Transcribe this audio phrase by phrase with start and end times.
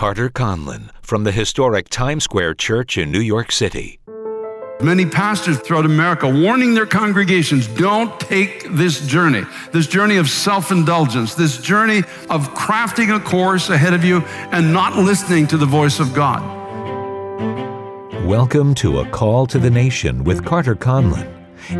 [0.00, 4.00] Carter Conlon from the historic Times Square Church in New York City.
[4.80, 9.42] Many pastors throughout America warning their congregations don't take this journey,
[9.72, 11.98] this journey of self indulgence, this journey
[12.30, 16.40] of crafting a course ahead of you and not listening to the voice of God.
[18.24, 21.30] Welcome to A Call to the Nation with Carter Conlon.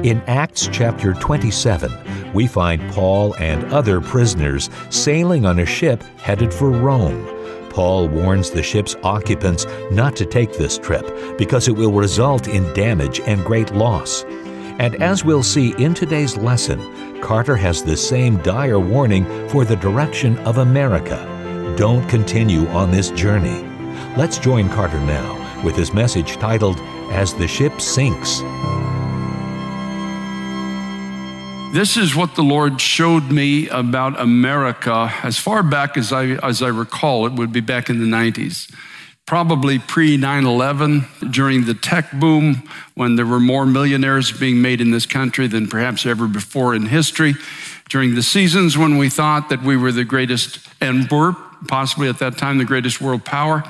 [0.05, 6.52] In Acts chapter 27, we find Paul and other prisoners sailing on a ship headed
[6.52, 7.39] for Rome.
[7.71, 12.73] Paul warns the ship's occupants not to take this trip because it will result in
[12.74, 14.24] damage and great loss.
[14.78, 19.77] And as we'll see in today's lesson, Carter has the same dire warning for the
[19.77, 21.27] direction of America.
[21.77, 23.66] Don't continue on this journey.
[24.16, 26.80] Let's join Carter now with his message titled
[27.12, 28.41] As the Ship Sinks.
[31.73, 36.62] This is what the Lord showed me about America as far back as I, as
[36.62, 37.27] I recall.
[37.27, 38.74] It would be back in the 90s,
[39.24, 44.81] probably pre 9 11, during the tech boom, when there were more millionaires being made
[44.81, 47.34] in this country than perhaps ever before in history.
[47.89, 51.37] During the seasons when we thought that we were the greatest and were
[51.69, 53.62] possibly at that time the greatest world power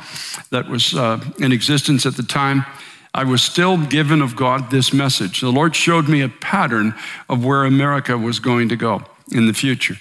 [0.50, 2.64] that was uh, in existence at the time.
[3.12, 5.40] I was still given of God this message.
[5.40, 6.94] The Lord showed me a pattern
[7.28, 9.02] of where America was going to go
[9.32, 9.96] in the future.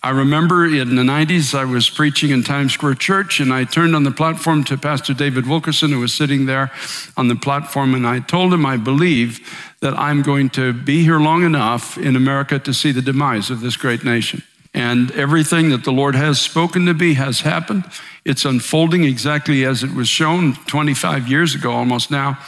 [0.00, 3.96] I remember in the 90s, I was preaching in Times Square Church, and I turned
[3.96, 6.70] on the platform to Pastor David Wilkerson, who was sitting there
[7.16, 9.40] on the platform, and I told him, I believe
[9.80, 13.60] that I'm going to be here long enough in America to see the demise of
[13.60, 14.44] this great nation.
[14.74, 17.84] And everything that the Lord has spoken to me has happened.
[18.24, 22.38] It's unfolding exactly as it was shown 25 years ago, almost now.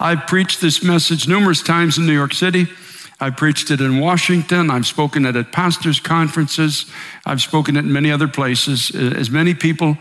[0.00, 2.66] I've preached this message numerous times in New York City.
[3.20, 4.70] I've preached it in Washington.
[4.70, 6.90] I've spoken it at pastors' conferences.
[7.24, 8.90] I've spoken it in many other places.
[8.94, 9.96] As many people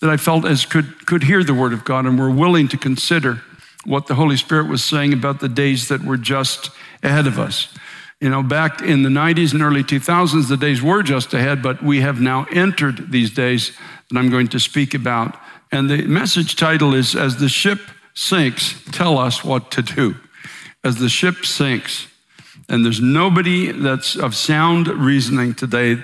[0.00, 2.76] that I felt as could, could hear the word of God and were willing to
[2.76, 3.42] consider
[3.84, 6.70] what the Holy Spirit was saying about the days that were just
[7.02, 7.68] ahead of us.
[8.20, 11.82] You know, back in the 90s and early 2000s, the days were just ahead, but
[11.82, 13.72] we have now entered these days
[14.08, 15.36] that I'm going to speak about.
[15.72, 17.80] And the message title is As the Ship
[18.14, 20.14] Sinks, Tell Us What to Do.
[20.82, 22.06] As the ship sinks.
[22.68, 26.02] And there's nobody that's of sound reasoning today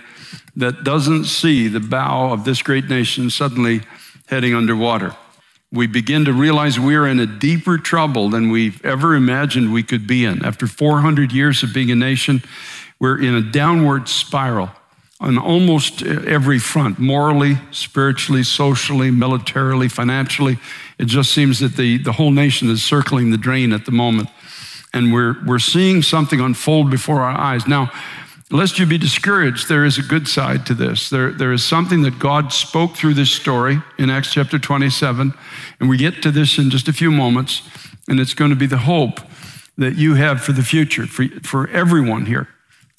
[0.57, 3.83] that doesn't see the bow of this great nation suddenly
[4.27, 5.15] heading underwater
[5.73, 10.07] we begin to realize we're in a deeper trouble than we've ever imagined we could
[10.07, 10.45] be in.
[10.45, 12.43] After 400 years of being a nation,
[12.99, 14.71] we're in a downward spiral
[15.21, 20.59] on almost every front morally, spiritually, socially, militarily, financially.
[20.99, 24.29] It just seems that the, the whole nation is circling the drain at the moment.
[24.93, 27.69] And we're, we're seeing something unfold before our eyes.
[27.69, 27.93] Now,
[28.53, 31.09] Lest you be discouraged, there is a good side to this.
[31.09, 35.33] There, there is something that God spoke through this story in Acts chapter 27,
[35.79, 37.63] and we get to this in just a few moments,
[38.09, 39.21] and it's going to be the hope
[39.79, 42.49] that you have for the future, for, for everyone here.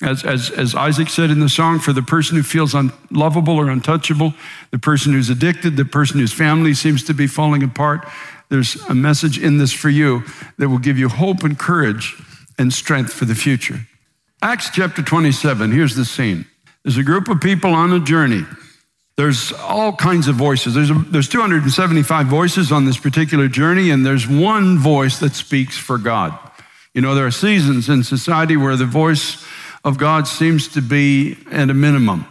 [0.01, 3.69] As, as, as Isaac said in the song, for the person who feels unlovable or
[3.69, 4.33] untouchable,
[4.71, 8.07] the person who's addicted, the person whose family seems to be falling apart,
[8.47, 10.23] there's a message in this for you
[10.57, 12.15] that will give you hope and courage
[12.57, 13.81] and strength for the future.
[14.43, 16.47] Acts chapter 27, here's the scene.
[16.83, 18.43] There's a group of people on a journey.
[19.15, 20.73] There's all kinds of voices.
[20.73, 25.77] There's, a, there's 275 voices on this particular journey, and there's one voice that speaks
[25.77, 26.37] for God.
[26.95, 29.45] You know, there are seasons in society where the voice
[29.83, 32.25] of God seems to be at a minimum.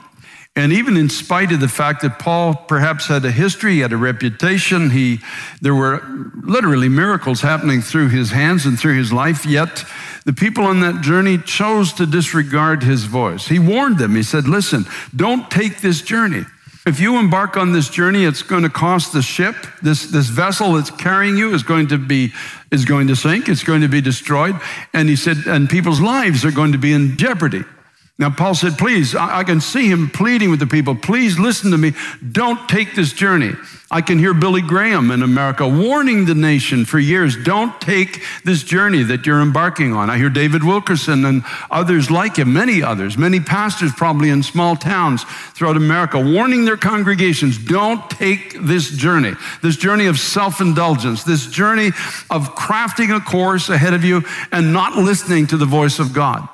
[0.57, 3.93] And even in spite of the fact that Paul perhaps had a history, he had
[3.93, 5.21] a reputation, he,
[5.61, 6.03] there were
[6.43, 9.85] literally miracles happening through his hands and through his life, yet
[10.27, 13.47] the people on that journey chose to disregard his voice.
[13.47, 14.17] He warned them.
[14.17, 16.45] He said, Listen, don't take this journey.
[16.87, 19.55] If you embark on this journey, it's going to cost the ship.
[19.83, 22.33] This, this vessel that's carrying you is going to be
[22.73, 23.49] is going to sink.
[23.49, 24.59] It's going to be destroyed.
[24.95, 27.65] And he said, and people's lives are going to be in jeopardy.
[28.21, 31.79] Now, Paul said, please, I, can see him pleading with the people, please listen to
[31.79, 31.95] me.
[32.33, 33.53] Don't take this journey.
[33.91, 38.63] I can hear Billy Graham in America warning the nation for years don't take this
[38.63, 40.11] journey that you're embarking on.
[40.11, 44.77] I hear David Wilkerson and others like him, many others, many pastors probably in small
[44.77, 45.25] towns
[45.55, 51.47] throughout America, warning their congregations don't take this journey, this journey of self indulgence, this
[51.47, 51.87] journey
[52.29, 54.23] of crafting a course ahead of you
[54.53, 56.47] and not listening to the voice of God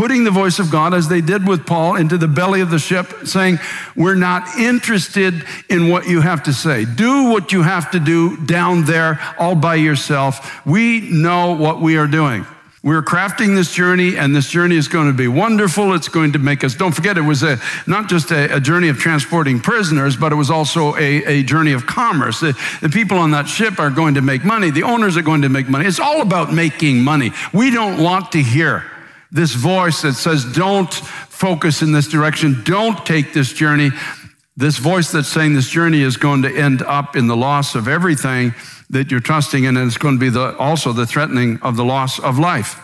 [0.00, 2.78] putting the voice of God, as they did with Paul, into the belly of the
[2.78, 3.58] ship, saying,
[3.94, 6.86] We're not interested in what you have to say.
[6.86, 10.64] Do what you have to do down there all by yourself.
[10.64, 12.46] We know what we are doing.
[12.82, 15.92] We're crafting this journey, and this journey is going to be wonderful.
[15.92, 18.88] It's going to make us, don't forget, it was a, not just a, a journey
[18.88, 22.40] of transporting prisoners, but it was also a, a journey of commerce.
[22.40, 25.42] The, the people on that ship are going to make money, the owners are going
[25.42, 25.84] to make money.
[25.84, 27.32] It's all about making money.
[27.52, 28.89] We don't want to hear
[29.32, 33.90] this voice that says, don't focus in this direction, don't take this journey.
[34.56, 37.88] This voice that's saying this journey is going to end up in the loss of
[37.88, 38.54] everything
[38.90, 41.84] that you're trusting in, and it's going to be the, also the threatening of the
[41.84, 42.76] loss of life.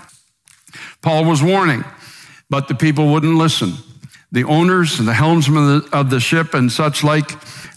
[1.02, 1.84] Paul was warning,
[2.48, 3.74] but the people wouldn't listen.
[4.36, 7.32] The owners and the helmsmen of the, of the ship and such like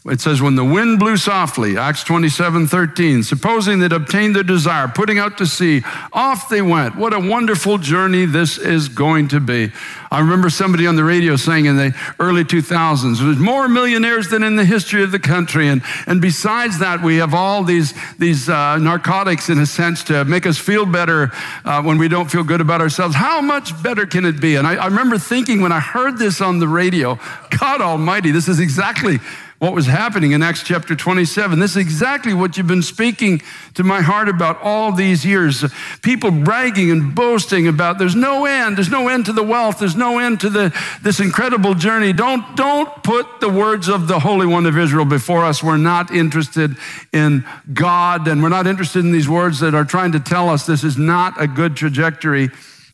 [0.06, 4.90] it says, when the wind blew softly, Acts 27 13, supposing they'd obtained their desire,
[4.90, 6.98] putting out to sea, off they went.
[6.98, 9.72] What a wonderful journey this is going to be.
[10.12, 14.42] I remember somebody on the radio saying in the early 2000s, there's more millionaires than
[14.42, 15.68] in the history of the country.
[15.68, 20.26] And, and besides that, we have all these, these uh, narcotics, in a sense, to
[20.26, 21.32] make us feel better
[21.64, 23.14] uh, when we don't feel good about ourselves.
[23.16, 24.56] How much better can it be?
[24.56, 27.20] And I, I remember thinking when I heard this on the radio,
[27.60, 29.20] God Almighty, this is exactly
[29.60, 31.60] what was happening in Acts chapter 27.
[31.60, 33.42] This is exactly what you've been speaking
[33.74, 35.66] to my heart about all these years.
[36.02, 39.98] People bragging and boasting about there's no end, there's no end to the wealth, there's
[39.98, 42.14] no end to the, this incredible journey.
[42.14, 45.62] Don't, don't put the words of the Holy One of Israel before us.
[45.62, 46.78] We're not interested
[47.12, 50.66] in God, and we're not interested in these words that are trying to tell us
[50.66, 52.50] this is not a good trajectory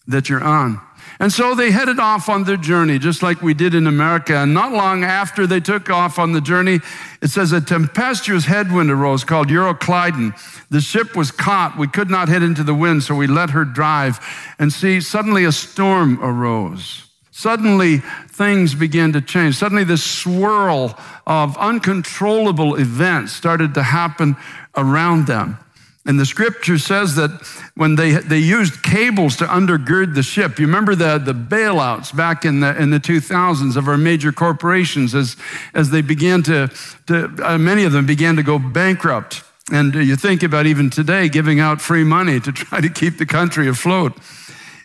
[0.08, 0.82] that you're on.
[1.20, 4.36] And so they headed off on their journey, just like we did in America.
[4.36, 6.80] And not long after they took off on the journey,
[7.22, 10.34] it says a tempestuous headwind arose called Euroclydon.
[10.70, 11.78] The ship was caught.
[11.78, 14.20] We could not head into the wind, so we let her drive.
[14.60, 17.06] And see, suddenly a storm arose.
[17.32, 17.98] Suddenly,
[18.30, 19.56] things began to change.
[19.56, 20.98] Suddenly, this swirl
[21.28, 24.36] of uncontrollable events started to happen
[24.76, 25.60] around them.
[26.08, 27.32] And the scripture says that
[27.76, 32.46] when they, they used cables to undergird the ship, you remember the, the bailouts back
[32.46, 35.36] in the, in the 2000s of our major corporations as,
[35.74, 36.72] as they began to,
[37.08, 39.44] to uh, many of them began to go bankrupt.
[39.72, 43.26] And you think about even today giving out free money to try to keep the
[43.26, 44.16] country afloat.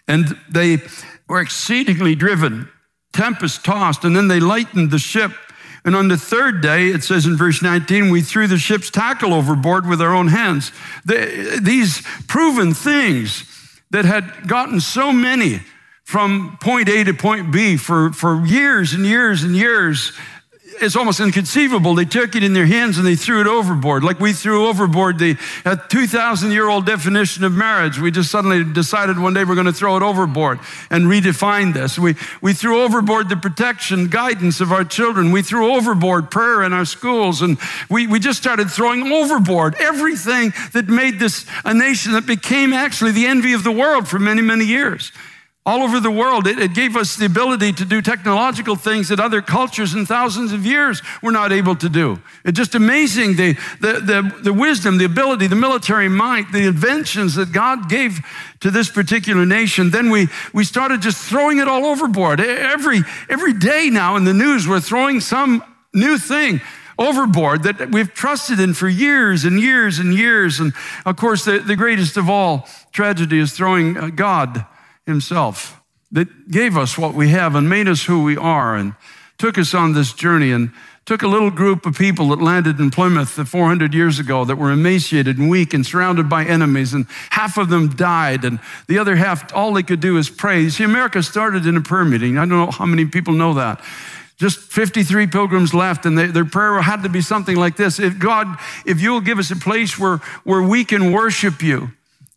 [0.09, 0.79] And they
[1.29, 2.71] were exceedingly driven,
[3.13, 5.33] tempest tossed, and then they lightened the ship
[5.85, 9.33] and on the third day, it says in verse 19, we threw the ship's tackle
[9.33, 10.73] overboard with our own hands.
[11.05, 13.45] The, these proven things
[13.91, 15.61] that had gotten so many
[16.05, 20.13] from point A to point B for, for years and years and years
[20.81, 21.95] it's almost inconceivable.
[21.95, 25.19] They took it in their hands and they threw it overboard, like we threw overboard
[25.19, 25.37] the
[25.89, 27.99] 2,000 year old definition of marriage.
[27.99, 31.99] We just suddenly decided one day we're going to throw it overboard and redefine this.
[31.99, 35.33] We, we threw overboard the protection, guidance of our children.
[35.33, 37.43] We threw overboard prayer in our schools.
[37.43, 37.59] And
[37.89, 43.13] we, we just started throwing overboard everything that made this a nation that became actually
[43.13, 45.13] the envy of the world for many, many years
[45.67, 46.47] all over the world.
[46.47, 50.53] It, it, gave us the ability to do technological things that other cultures in thousands
[50.53, 52.19] of years were not able to do.
[52.45, 57.35] It's just amazing the, the, the, the wisdom, the ability, the military might, the inventions
[57.35, 58.21] that God gave
[58.61, 59.91] to this particular nation.
[59.91, 62.41] Then we, we started just throwing it all overboard.
[62.41, 65.63] Every, every day now in the news, we're throwing some
[65.93, 66.63] new thing
[66.99, 70.59] overboard that we've trusted in for years and years and years.
[70.59, 70.73] And
[71.05, 74.67] of course, the, the greatest of all tragedy is throwing uh, God
[75.07, 75.81] himself
[76.13, 78.95] that gave us what we have and made us who we are and
[79.39, 80.73] took us on this journey and
[81.07, 84.71] took a little group of people that landed in Plymouth 400 years ago that were
[84.71, 89.17] emaciated and weak and surrounded by enemies, and half of them died, and the other
[89.17, 90.69] half, all they could do is pray.
[90.69, 92.39] See, America started in a prayer meeting.
[92.39, 93.83] I don't know how many people know that.
[94.37, 98.19] Just 53 pilgrims left, and they, their prayer had to be something like this If
[98.19, 98.47] God,
[98.87, 101.91] if you'll give us a place where, where we can worship you,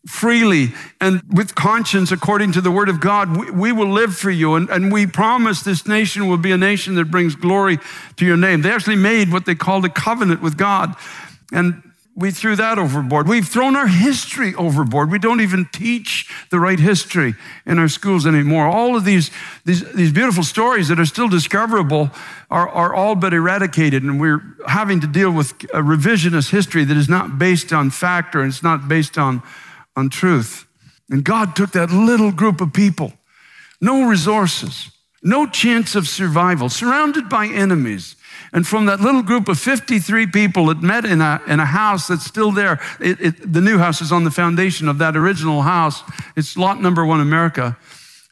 [0.06, 0.68] freely
[1.00, 4.54] and with conscience according to the word of God, we, we will live for you.
[4.54, 7.78] And, and, we promise this nation will be a nation that brings glory
[8.16, 8.60] to your name.
[8.62, 10.94] They actually made what they called a covenant with God.
[11.52, 11.82] And
[12.16, 13.26] we threw that overboard.
[13.26, 15.10] We've thrown our history overboard.
[15.10, 17.34] We don't even teach the right history
[17.66, 18.66] in our schools anymore.
[18.66, 19.32] All of these,
[19.64, 22.10] these, these beautiful stories that are still discoverable
[22.50, 26.96] are, are all but eradicated, and we're having to deal with a revisionist history that
[26.96, 29.42] is not based on fact or it's not based on
[29.96, 30.66] on truth.
[31.10, 33.12] And God took that little group of people,
[33.80, 34.90] no resources,
[35.22, 38.16] no chance of survival, surrounded by enemies.
[38.52, 42.08] And from that little group of 53 people that met in a, in a house
[42.08, 45.62] that's still there, it, it, the new house is on the foundation of that original
[45.62, 46.02] house.
[46.36, 47.76] It's lot number one America.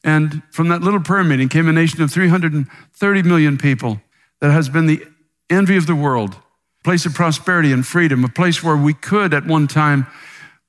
[0.04, 4.00] And from that little prayer meeting came a nation of 330 million people
[4.40, 5.04] that has been the
[5.49, 9.33] envy of the world, a place of prosperity and freedom, a place where we could
[9.33, 10.07] at one time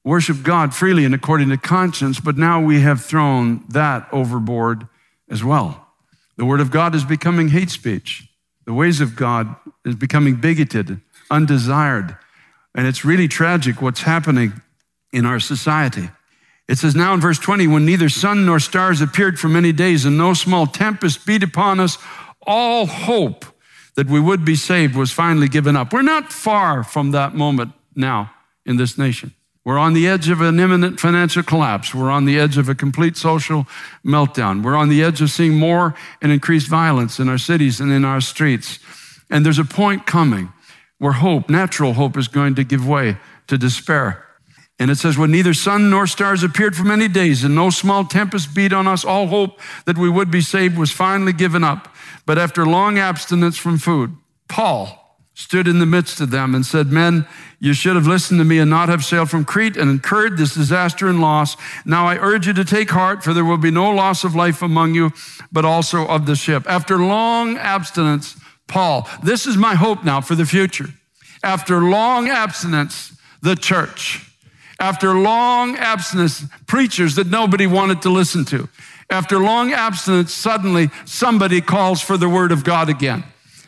[0.03, 4.87] worship God freely and according to conscience, but now we have thrown that overboard
[5.29, 5.87] as well.
[6.37, 8.27] The word of God is becoming hate speech.
[8.65, 9.55] The ways of God
[9.85, 12.17] is becoming bigoted, undesired.
[12.75, 14.61] And it's really tragic what's happening
[15.11, 16.09] in our society.
[16.67, 20.05] It says now in verse 20, when neither sun nor stars appeared for many days
[20.05, 21.97] and no small tempest beat upon us,
[22.47, 23.45] all hope
[23.95, 25.93] that we would be saved was finally given up.
[25.93, 28.31] We're not far from that moment now
[28.65, 29.33] in this nation.
[29.65, 31.95] We're on the edge of an imminent financial collapse.
[31.95, 33.65] We're on the edge of a complete social
[34.05, 34.61] meltdown.
[34.61, 38.03] We're on the edge of seeing more and increased violence in our cities and in
[38.03, 38.79] our streets.
[39.29, 40.51] And there's a point coming
[40.97, 43.17] where hope, natural hope, is going to give way
[43.47, 44.25] to despair.
[44.79, 48.03] And it says, when neither sun nor stars appeared for many days, and no small
[48.03, 51.93] tempest beat on us, all hope that we would be saved was finally given up.
[52.25, 54.15] But after long abstinence from food,
[54.49, 55.02] Paul
[55.33, 57.25] stood in the midst of them and said, Men,
[57.59, 60.53] you should have listened to me and not have sailed from Crete and incurred this
[60.53, 61.57] disaster and loss.
[61.85, 64.61] Now I urge you to take heart, for there will be no loss of life
[64.61, 65.11] among you,
[65.51, 66.69] but also of the ship.
[66.69, 68.37] After long abstinence,
[68.67, 70.87] Paul, this is my hope now for the future.
[71.43, 74.29] After long abstinence, the church.
[74.79, 78.69] After long abstinence, preachers that nobody wanted to listen to.
[79.09, 83.23] After long abstinence, suddenly somebody calls for the word of God again.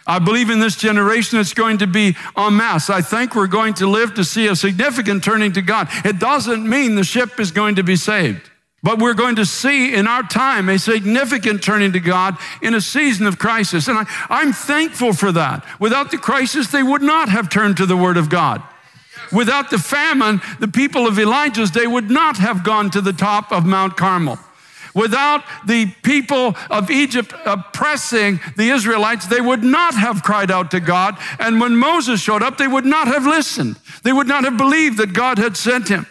[0.08, 2.90] I believe in this generation it's going to be en masse.
[2.90, 5.88] I think we're going to live to see a significant turning to God.
[6.06, 8.52] It doesn't mean the ship is going to be saved.
[8.84, 12.82] But we're going to see in our time a significant turning to God in a
[12.82, 13.88] season of crisis.
[13.88, 15.66] And I, am thankful for that.
[15.80, 18.62] Without the crisis, they would not have turned to the Word of God.
[19.32, 23.52] Without the famine, the people of Elijah's day would not have gone to the top
[23.52, 24.38] of Mount Carmel.
[24.96, 30.80] Without the people of Egypt oppressing the Israelites, they would not have cried out to
[30.80, 31.18] God.
[31.38, 33.78] And when Moses showed up, they would not have listened.
[34.04, 36.08] They would not have believed that God had sent him.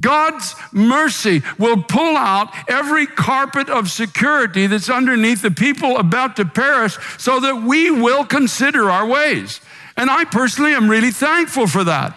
[0.00, 6.44] God's mercy will pull out every carpet of security that's underneath the people about to
[6.44, 9.60] perish so that we will consider our ways.
[9.96, 12.16] And I personally am really thankful for that.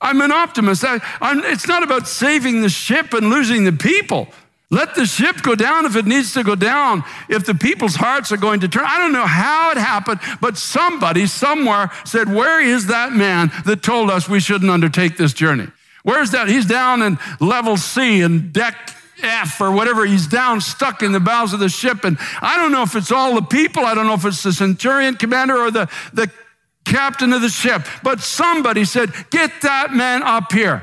[0.00, 0.84] I'm an optimist.
[0.84, 4.26] i'm it's not about saving the ship and losing the people.
[4.72, 8.32] Let the ship go down if it needs to go down, if the people's hearts
[8.32, 8.86] are going to turn.
[8.86, 13.82] I don't know how it happened, but somebody somewhere said, Where is that man that
[13.82, 15.68] told us we shouldn't undertake this journey?
[16.04, 16.48] Where's that?
[16.48, 20.06] He's down in level C and deck F or whatever.
[20.06, 22.04] He's down, stuck in the bows of the ship.
[22.04, 23.84] And I don't know if it's all the people.
[23.84, 26.30] I don't know if it's the centurion commander or the, the
[26.86, 27.82] captain of the ship.
[28.02, 30.82] But somebody said, Get that man up here.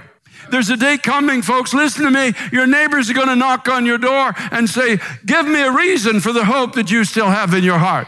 [0.51, 1.74] There's a day coming, folks.
[1.74, 2.34] Listen to me.
[2.51, 6.20] Your neighbors are going to knock on your door and say, Give me a reason
[6.20, 8.08] for the hope that you still have in your heart.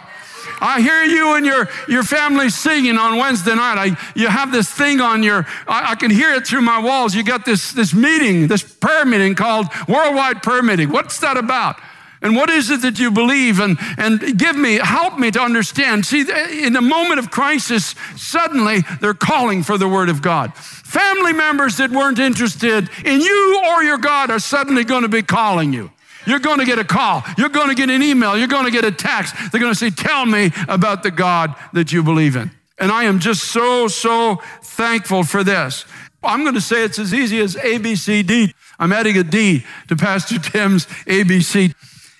[0.60, 3.78] I hear you and your, your family singing on Wednesday night.
[3.78, 7.16] I, you have this thing on your, I, I, can hear it through my walls.
[7.16, 10.90] You got this, this meeting, this prayer meeting called Worldwide Prayer Meeting.
[10.90, 11.80] What's that about?
[12.22, 13.60] And what is it that you believe?
[13.60, 16.06] And, and give me, help me to understand.
[16.06, 16.22] See,
[16.66, 20.56] in a moment of crisis, suddenly they're calling for the word of God.
[20.56, 25.24] Family members that weren't interested in you or your God are suddenly going to be
[25.24, 25.92] calling you.
[26.28, 27.24] You're going to get a call.
[27.38, 28.38] You're going to get an email.
[28.38, 29.34] You're going to get a text.
[29.52, 32.52] They're going to say, Tell me about the God that you believe in.
[32.78, 35.86] And I am just so, so thankful for this.
[36.24, 38.54] I'm going to say it's as easy as ABCD.
[38.78, 41.74] I'm adding a D to Pastor Tim's ABC.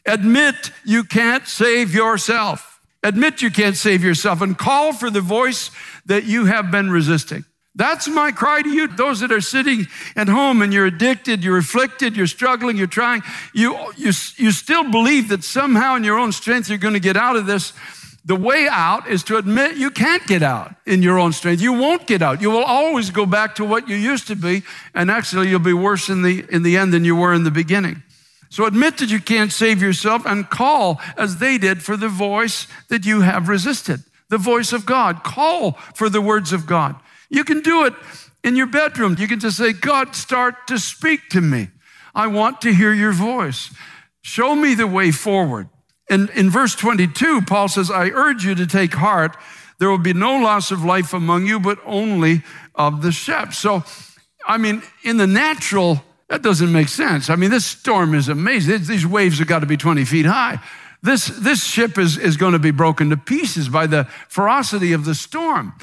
[0.06, 2.80] Admit you can't save yourself.
[3.04, 5.72] Admit you can't save yourself and call for the voice
[6.06, 7.46] that you have been resisting.
[7.74, 11.58] That's my cry to you, those that are sitting at home and you're addicted, you're
[11.58, 13.22] afflicted, you're struggling, you're trying,
[13.54, 17.16] you, you, you still believe that somehow in your own strength you're going to get
[17.16, 17.72] out of this.
[18.26, 21.62] The way out is to admit you can't get out in your own strength.
[21.62, 22.42] You won't get out.
[22.42, 25.74] You will always go back to what you used to be, and actually you'll be
[25.74, 28.04] worse in the, in the end than you were in the beginning.
[28.52, 32.68] So admit that you can't save yourself and call as they did for the voice
[32.90, 35.24] that you have resisted, the voice of God.
[35.24, 36.98] Call for the words of God.
[37.30, 37.94] You can do it
[38.44, 39.16] in your bedroom.
[39.18, 41.70] You can just say, God, start to speak to me.
[42.14, 43.74] I want to hear your voice.
[44.22, 45.70] Show me the way forward.
[46.10, 49.38] And in verse 22, Paul says, I urge you to take heart.
[49.80, 52.44] There will be no loss of life among you, but only
[52.76, 53.54] of the ship.
[53.54, 53.86] So,
[54.46, 57.30] I mean, in the natural, that doesn't make sense.
[57.30, 58.86] I mean, this storm is amazing.
[58.86, 60.62] These waves have got to be 20 feet high.
[61.04, 65.04] This, this ship is, is going to be broken to pieces by the ferocity of
[65.04, 65.74] the storm.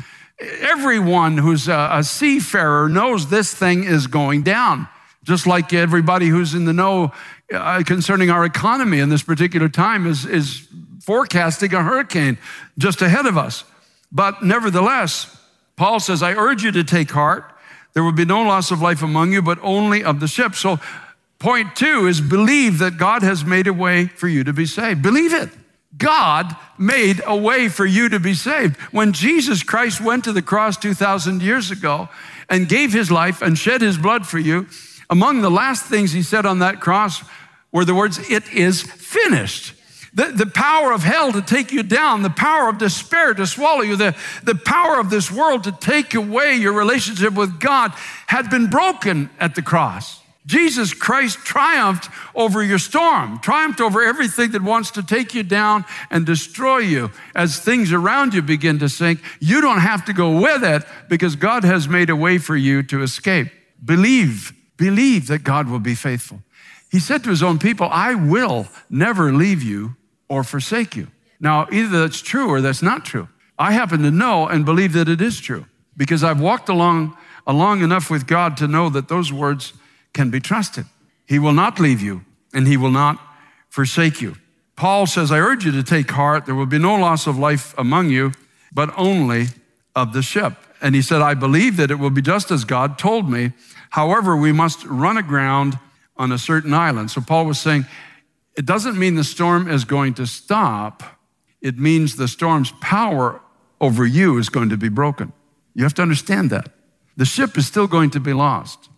[0.41, 4.89] Everyone who's a, a seafarer knows this thing is going down,
[5.23, 7.13] just like everybody who's in the know
[7.53, 10.67] uh, concerning our economy in this particular time is, is
[11.03, 12.39] forecasting a hurricane
[12.79, 13.65] just ahead of us.
[14.11, 15.39] But nevertheless,
[15.77, 17.53] Paul says, I urge you to take heart.
[17.99, 20.55] There will be no loss of life among you, but only of the ship.
[20.55, 20.79] So,
[21.41, 25.03] point two is believe that God has made a way for you to be saved.
[25.03, 25.49] Believe it.
[25.97, 28.77] God made a way for you to be saved.
[28.93, 32.09] When Jesus Christ went to the cross 2,000 years ago
[32.49, 34.69] and gave his life and shed his blood for you,
[35.11, 37.25] among the last things he said on that cross
[37.73, 39.75] were the words, It is finished.
[40.15, 43.83] The, the power of hell to take you down, the power of despair to swallow
[43.83, 47.93] you, the, the power of this world to take away your relationship with God
[48.27, 50.21] had been broken at the cross.
[50.49, 55.85] Jesus Christ triumphed over your storm, triumphed over everything that wants to take you down
[56.11, 57.11] and destroy you.
[57.35, 61.37] As things around you begin to sink, you don't have to go with it because
[61.37, 63.49] God has made a way for you to escape.
[63.85, 66.41] Believe, believe that God will be faithful.
[66.91, 69.97] He said to his own people, I will never leave you
[70.29, 71.09] or forsake you.
[71.41, 73.29] Now, either that's true or that's not true.
[73.59, 77.83] I happen to know and believe that it is true because I've walked along, along
[77.83, 79.73] enough with God to know that those words
[80.13, 80.87] can be trusted.
[81.27, 83.21] He will not leave you and he will not
[83.69, 84.37] forsake you.
[84.77, 86.47] Paul says, I urge you to take heart.
[86.47, 88.33] There will be no loss of life among you,
[88.73, 89.49] but only
[89.95, 90.55] of the ship.
[90.81, 93.53] And he said, I believe that it will be just as God told me.
[93.91, 95.79] However, we must run aground
[96.19, 97.11] on a certain island.
[97.11, 97.87] So Paul was saying,
[98.57, 101.03] it doesn't mean the storm is going to stop.
[101.61, 103.41] It means the storm's power
[103.81, 105.33] over you is going to be broken.
[105.75, 106.71] You have to understand that.
[107.17, 108.89] The ship is still going to be lost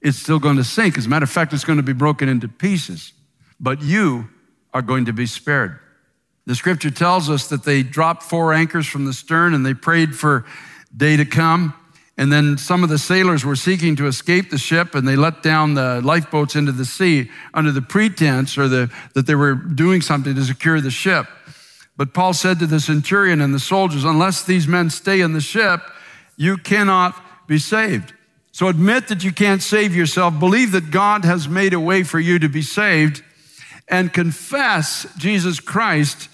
[0.00, 0.96] it's still going to sink.
[0.96, 3.12] As a matter of fact, it's going to be broken into pieces.
[3.58, 4.28] But you
[4.72, 5.78] are going to be spared.
[6.46, 10.14] The scripture tells us that they dropped four anchors from the stern and they prayed
[10.14, 10.46] for
[10.96, 11.74] day to come.
[12.18, 15.40] And then some of the sailors were seeking to escape the ship and they let
[15.40, 20.02] down the lifeboats into the sea under the pretense or the, that they were doing
[20.02, 21.26] something to secure the ship.
[21.96, 25.40] But Paul said to the centurion and the soldiers, Unless these men stay in the
[25.40, 25.80] ship,
[26.36, 27.14] you cannot
[27.46, 28.12] be saved.
[28.50, 30.40] So admit that you can't save yourself.
[30.40, 33.22] Believe that God has made a way for you to be saved
[33.86, 36.28] and confess Jesus Christ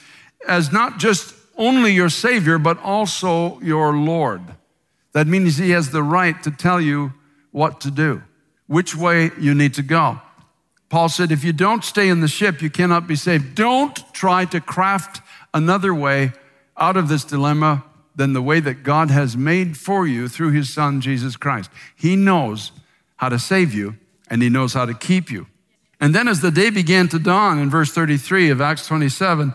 [0.48, 4.40] as not just only your Savior, but also your Lord.
[5.14, 7.14] That means He has the right to tell you
[7.50, 8.23] what to do,
[8.66, 10.21] which way you need to go.
[10.91, 13.54] Paul said, if you don't stay in the ship, you cannot be saved.
[13.54, 16.32] Don't try to craft another way
[16.76, 17.84] out of this dilemma
[18.15, 21.71] than the way that God has made for you through his son, Jesus Christ.
[21.97, 22.71] He knows
[23.17, 23.97] how to save you
[24.28, 25.47] and he knows how to keep you.
[26.00, 29.54] And then as the day began to dawn in verse 33 of Acts 27,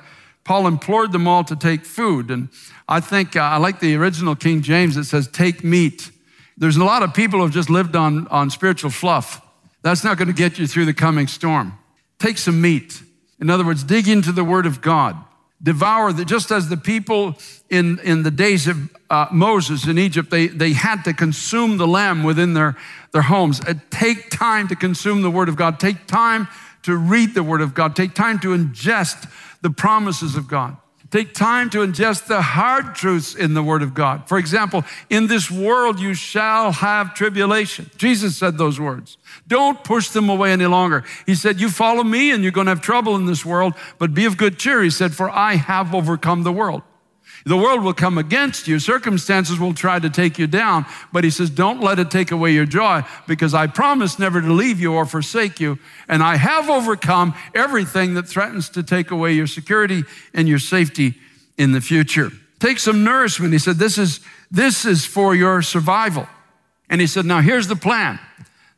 [0.50, 2.32] Paul implored them all to take food.
[2.32, 2.50] And
[2.88, 6.10] I think uh, I like the original King James that says, take meat.
[6.58, 9.46] There's a lot of people who have just lived on, on spiritual fluff.
[9.84, 11.78] That's not going to get you through the coming storm.
[12.18, 13.00] Take some meat.
[13.40, 15.24] In other words, dig into the Word of God
[15.62, 17.36] devour the, just as the people
[17.70, 18.78] in, in the days of
[19.10, 22.78] uh, Moses in Egypt, they, they had to consume the lamb within their,
[23.12, 23.60] their homes.
[23.62, 25.80] Uh, take time to consume the word of God.
[25.80, 26.48] Take time
[26.84, 27.96] to read the word of God.
[27.96, 29.30] Take time to ingest
[29.62, 30.78] the promises of God.
[31.12, 34.30] Take time to ingest the hard truths in the Word of God.
[34.30, 37.90] For example, in this world you shall have tribulation.
[37.98, 39.18] Jesus said those words.
[39.48, 41.04] Don't push them away any longer.
[41.26, 44.14] He said, You follow me and you're going to have trouble in this world, but
[44.14, 44.84] be of good cheer.
[44.84, 46.84] He said, For I have overcome the world.
[47.46, 48.80] The world will come against you.
[48.80, 50.86] Circumstances will try to take you down.
[51.14, 54.52] But he says, Don't let it take away your joy because I promise never to
[54.52, 55.80] leave you or forsake you.
[56.08, 61.16] And I have overcome everything that threatens to take away your security and your safety
[61.58, 62.32] in the future.
[62.60, 63.54] Take some nourishment.
[63.54, 64.20] He said, This is,
[64.52, 66.28] this is for your survival.
[66.90, 68.20] And he said, Now here's the plan.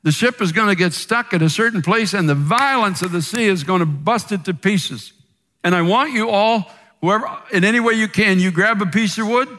[0.03, 3.11] The ship is going to get stuck at a certain place, and the violence of
[3.11, 5.13] the sea is going to bust it to pieces.
[5.63, 9.17] And I want you all whoever, in any way you can, you grab a piece
[9.17, 9.49] of wood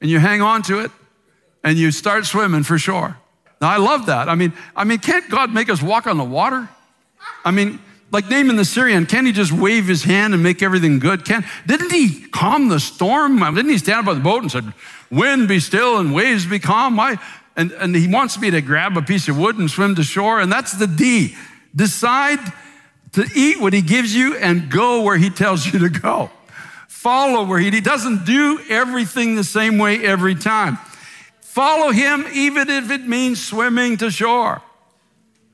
[0.00, 0.90] and you hang on to it
[1.64, 3.16] and you start swimming for shore.
[3.60, 4.28] Now, I love that.
[4.28, 6.68] I mean, I mean, can't God make us walk on the water?
[7.44, 7.80] I mean,
[8.10, 11.24] like Naaman the Syrian, can't he just wave his hand and make everything good?
[11.24, 11.44] Can't?
[11.66, 13.38] didn't he calm the storm?
[13.38, 14.72] Didn't he stand up by the boat and said,
[15.10, 16.96] wind be still and waves be calm?
[16.96, 17.16] Why?
[17.56, 20.40] And, and he wants me to grab a piece of wood and swim to shore.
[20.40, 21.34] And that's the D.
[21.74, 22.38] Decide
[23.12, 26.30] to eat what he gives you and go where he tells you to go
[26.98, 30.78] follow where he, he doesn't do everything the same way every time.
[31.40, 34.60] Follow him even if it means swimming to shore.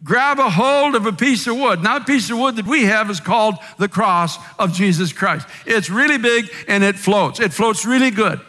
[0.03, 1.83] Grab a hold of a piece of wood.
[1.83, 5.47] Now, a piece of wood that we have is called the cross of Jesus Christ.
[5.67, 7.41] It's really big and it floats.
[7.41, 8.41] It floats really good.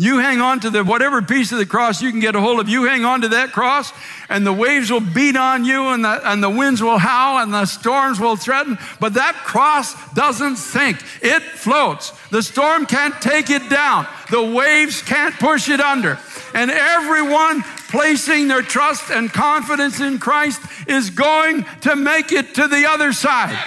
[0.00, 2.60] You hang on to the whatever piece of the cross you can get a hold
[2.60, 2.68] of.
[2.68, 3.92] You hang on to that cross,
[4.28, 7.52] and the waves will beat on you, and the, and the winds will howl, and
[7.52, 8.78] the storms will threaten.
[9.00, 12.12] But that cross doesn't sink, it floats.
[12.28, 16.16] The storm can't take it down, the waves can't push it under.
[16.54, 22.68] And everyone placing their trust and confidence in Christ is going to make it to
[22.68, 23.58] the other side,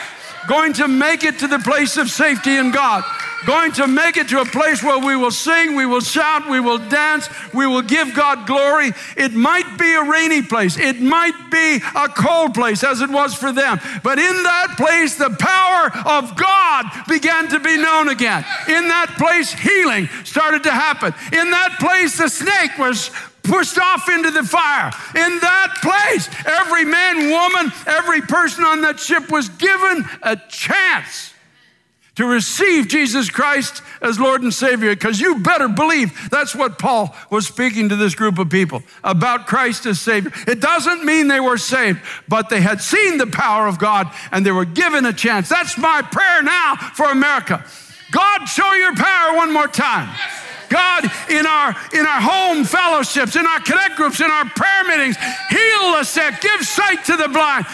[0.47, 3.03] going to make it to the place of safety in God
[3.45, 6.59] going to make it to a place where we will sing, we will shout, we
[6.59, 8.91] will dance, we will give God glory.
[9.17, 13.33] It might be a rainy place, it might be a cold place as it was
[13.35, 13.79] for them.
[14.03, 18.45] But in that place, the power of God began to be known again.
[18.67, 21.13] In that place, healing started to happen.
[21.31, 23.11] In that place, the snake was
[23.43, 24.91] pushed off into the fire.
[25.15, 31.30] In that place, every man, woman, every person on that ship was given a chance
[32.15, 37.15] to receive Jesus Christ as Lord and Savior, because you better believe that's what Paul
[37.29, 40.31] was speaking to this group of people about Christ as Savior.
[40.45, 44.45] It doesn't mean they were saved, but they had seen the power of God and
[44.45, 45.47] they were given a chance.
[45.47, 47.63] That's my prayer now for America.
[48.11, 50.13] God, show your power one more time.
[50.71, 55.17] God, in our in our home fellowships, in our connect groups, in our prayer meetings,
[55.49, 57.65] heal the sick, give sight to the blind,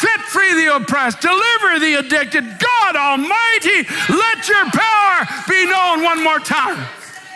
[0.00, 2.44] set free the oppressed, deliver the addicted.
[2.44, 6.86] God Almighty, let your power be known one more time.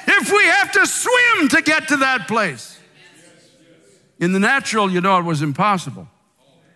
[0.06, 2.78] If we have to swim to get to that place.
[4.18, 6.08] In the natural, you know, it was impossible.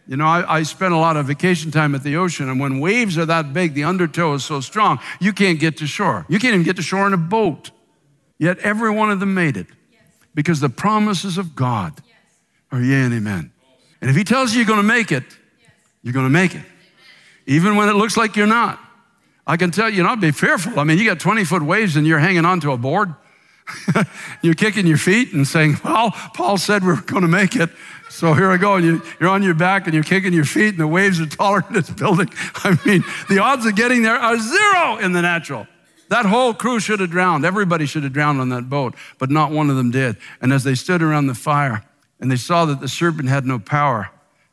[0.07, 2.79] You know, I, I, spent a lot of vacation time at the ocean, and when
[2.79, 6.27] waves are that big, the undertow is so strong, you can't get to shore.
[6.29, 7.71] You can't even get to shore in a boat.
[8.39, 9.67] Yet every one of them made it
[10.35, 11.95] because the promises of God
[12.71, 13.53] are yea and amen.
[14.03, 15.25] And if He tells you you're going to make it,
[16.05, 16.63] you're going to make it,
[17.47, 18.79] even when it looks like you're not.
[19.47, 20.79] I can tell you, not be fearful.
[20.79, 23.15] I mean, you got 20 foot waves and you're hanging onto a board.
[24.43, 27.71] you're kicking your feet and saying, Well, Paul said we are going to make it.
[28.11, 28.77] So here I go.
[28.77, 31.27] And you, you're on your back and you're kicking your feet, and the waves are
[31.27, 32.29] taller than this building.
[32.57, 35.67] I mean, the odds of getting there are zero in the natural.
[36.11, 37.45] That whole crew should have drowned.
[37.45, 40.17] Everybody should have drowned on that boat, but not one of them did.
[40.41, 41.83] And as they stood around the fire
[42.21, 44.11] and they saw that the serpent had no power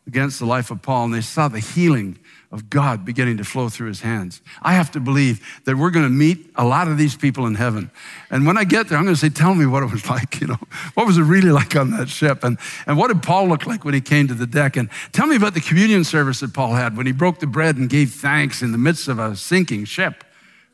[0.07, 2.17] against the life of Paul, and they saw the healing
[2.51, 4.41] of God beginning to flow through his hands.
[4.61, 7.55] I have to believe that we're going to meet a lot of these people in
[7.55, 7.89] heaven.
[8.29, 10.41] And when I get there, I'm going to say, Tell me what it was like,
[10.41, 10.57] you know,
[10.95, 12.43] what was it really like on that ship?
[12.43, 14.75] And, and what did Paul look like when he came to the deck?
[14.75, 17.77] And tell me about the communion service that Paul had when he broke the bread
[17.77, 20.25] and gave thanks in the midst of a sinking ship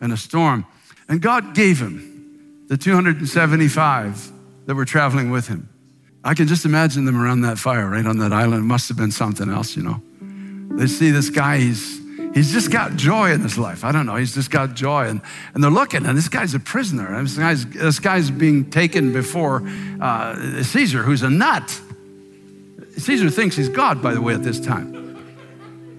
[0.01, 0.65] and a storm.
[1.07, 4.31] And God gave him the 275
[4.65, 5.69] that were traveling with him.
[6.27, 8.65] I can just imagine them around that fire right on that island.
[8.65, 10.01] It must have been something else, you know.
[10.77, 12.01] They see this guy, he's,
[12.33, 13.85] he's just got joy in his life.
[13.85, 15.05] I don't know, he's just got joy.
[15.05, 15.21] And,
[15.53, 17.15] and they're looking, and this guy's a prisoner.
[17.15, 19.65] And this guy's, this guy's being taken before
[20.01, 21.79] uh, Caesar, who's a nut.
[22.97, 25.15] Caesar thinks he's God, by the way, at this time.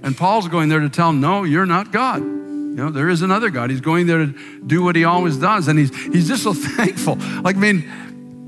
[0.02, 2.20] And Paul's going there to tell him, No, you're not God.
[2.20, 3.70] You know, there is another God.
[3.70, 5.68] He's going there to do what he always does.
[5.68, 7.16] And he's, he's just so thankful.
[7.42, 7.90] Like, I mean,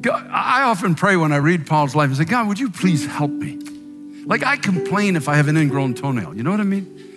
[0.00, 3.04] God, I often pray when I read Paul's life and say, God, would you please
[3.04, 3.58] help me?
[4.24, 6.36] Like, I complain if I have an ingrown toenail.
[6.36, 7.09] You know what I mean?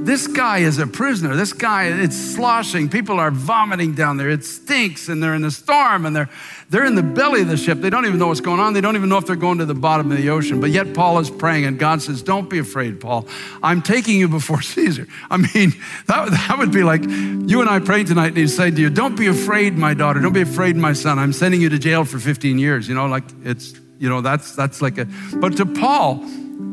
[0.00, 1.34] This guy is a prisoner.
[1.34, 2.88] This guy, it's sloshing.
[2.88, 4.30] People are vomiting down there.
[4.30, 6.28] It stinks, and they're in a storm, and they're,
[6.70, 7.80] they're in the belly of the ship.
[7.80, 8.72] They don't even know what's going on.
[8.72, 10.60] They don't even know if they're going to the bottom of the ocean.
[10.60, 13.26] But yet, Paul is praying, and God says, Don't be afraid, Paul.
[13.62, 15.06] I'm taking you before Caesar.
[15.30, 15.72] I mean,
[16.06, 19.16] that, that would be like you and I praying tonight, and saying to you, Don't
[19.16, 20.20] be afraid, my daughter.
[20.20, 21.18] Don't be afraid, my son.
[21.18, 22.88] I'm sending you to jail for 15 years.
[22.88, 25.06] You know, like it's, you know, that's, that's like a,
[25.36, 26.24] but to Paul,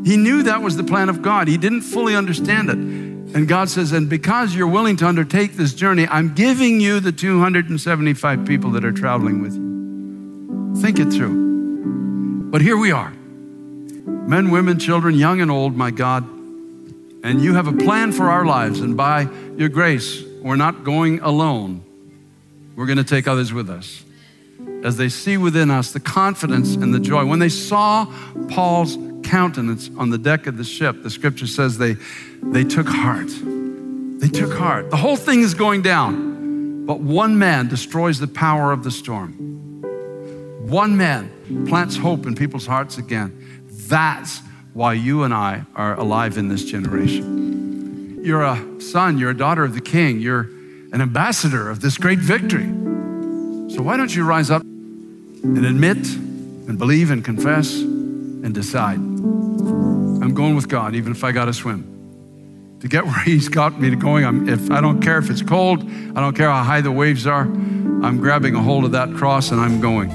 [0.05, 1.47] he knew that was the plan of God.
[1.47, 3.12] He didn't fully understand it.
[3.33, 7.11] And God says, and because you're willing to undertake this journey, I'm giving you the
[7.11, 10.81] 275 people that are traveling with you.
[10.81, 12.51] Think it through.
[12.51, 13.11] But here we are
[14.25, 16.23] men, women, children, young and old, my God.
[17.23, 18.79] And you have a plan for our lives.
[18.81, 21.83] And by your grace, we're not going alone.
[22.75, 24.03] We're going to take others with us.
[24.83, 27.25] As they see within us the confidence and the joy.
[27.25, 28.05] When they saw
[28.49, 31.95] Paul's countenance on the deck of the ship, the scripture says they,
[32.41, 33.29] they took heart.
[34.19, 34.89] They took heart.
[34.89, 39.33] The whole thing is going down, but one man destroys the power of the storm.
[40.67, 43.67] One man plants hope in people's hearts again.
[43.87, 44.41] That's
[44.73, 48.21] why you and I are alive in this generation.
[48.23, 50.49] You're a son, you're a daughter of the king, you're
[50.93, 52.69] an ambassador of this great victory.
[53.75, 59.12] So why don't you rise up and admit and believe and confess and decide
[60.23, 62.77] I'm going with God, even if I got to swim.
[62.79, 65.41] To get where He's got me to going, I'm, if I don't care if it's
[65.41, 69.13] cold, I don't care how high the waves are, I'm grabbing a hold of that
[69.15, 70.09] cross and I'm going.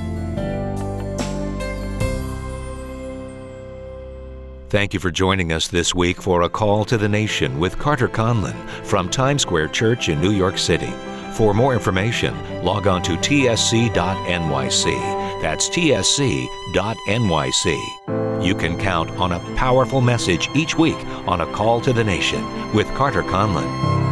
[4.70, 8.08] Thank you for joining us this week for a call to the nation with Carter
[8.08, 10.92] Conlon from Times Square Church in New York City.
[11.34, 13.92] For more information, log on to tsc.nyc.
[15.40, 16.48] That's tsc.nyc.
[18.44, 22.72] You can count on a powerful message each week on A Call to the Nation
[22.72, 24.07] with Carter Conlon.